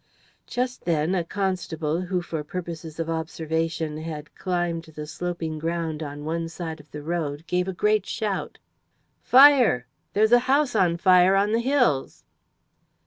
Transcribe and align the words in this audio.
Just 0.47 0.85
then 0.85 1.13
a 1.13 1.23
constable 1.23 2.01
who, 2.01 2.23
for 2.23 2.43
purposes 2.43 2.99
of 2.99 3.07
observation, 3.07 3.97
had 3.99 4.33
climbed 4.33 4.85
the 4.85 5.05
sloping 5.05 5.59
ground 5.59 6.01
on 6.01 6.25
one 6.25 6.49
side 6.49 6.79
of 6.79 6.89
the 6.89 7.03
road, 7.03 7.45
gave 7.45 7.67
a 7.67 7.71
great 7.71 8.07
shout. 8.07 8.57
"Fire! 9.21 9.85
There's 10.13 10.31
a 10.31 10.39
house 10.49 10.73
on 10.75 10.97
fire 10.97 11.35
on 11.35 11.51
the 11.51 11.59
hills!" 11.59 12.23